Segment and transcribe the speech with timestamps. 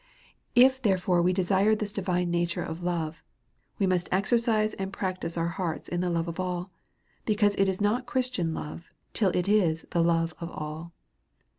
[0.55, 3.23] If therefore we desire this divine virtue of love,
[3.75, 6.71] w& must exercise and practise our hearts in the love of all;
[7.23, 10.91] because it is not Christian love^tiil it is the love of all.